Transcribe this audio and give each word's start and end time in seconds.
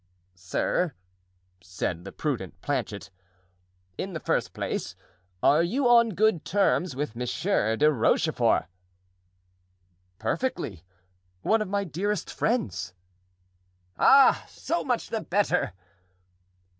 "Sir," 0.33 0.95
said 1.61 2.05
the 2.05 2.11
prudent 2.11 2.59
Planchet, 2.61 3.11
"in 3.99 4.13
the 4.13 4.19
first 4.19 4.51
place, 4.51 4.95
are 5.43 5.61
you 5.61 5.87
on 5.87 6.15
good 6.15 6.43
terms 6.43 6.95
with 6.95 7.15
Monsieur 7.15 7.75
de 7.75 7.91
Rochefort?" 7.91 8.65
"Perfectly; 10.17 10.83
one 11.43 11.61
of 11.61 11.67
my 11.69 11.83
dearest 11.83 12.33
friends." 12.33 12.95
"Ah! 13.99 14.43
so 14.49 14.83
much 14.83 15.09
the 15.09 15.21
better!" 15.21 15.73